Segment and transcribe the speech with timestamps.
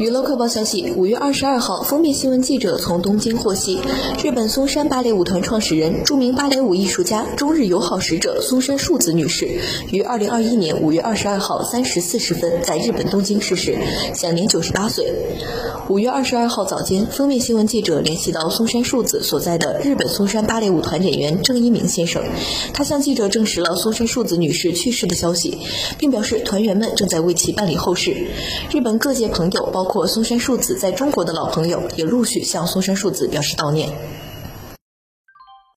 [0.00, 3.78] 娱乐快报消息：五月二十二号，封面新闻记者从东京获悉，
[4.24, 9.60] 日本松山芭蕾舞团创始人、著名芭蕾舞艺术家、中日友好使者松山树子女士
[9.90, 13.76] 于二零二一年五月二十二号三时四十分在日本东京逝世，
[14.14, 15.04] 享年九十八岁。
[15.88, 22.22] 五月二十二号早间，封面新闻记者联系到松山树子所在的日本松山芭蕾舞团演员郑一鸣先生，
[22.72, 25.58] 他向记者证实了松山树子女士去世的消息，
[25.98, 28.16] 并表示团员们正在为其办理后事。
[28.70, 33.90] 日本各界朋友，包括松山树子在中国的老朋友，也陆续向松山树子表示悼念。